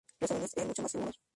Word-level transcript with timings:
Los 0.19 0.31
aviones 0.31 0.53
eran 0.57 0.67
mucho 0.69 0.81
más 0.81 0.91
seguros. 0.91 1.19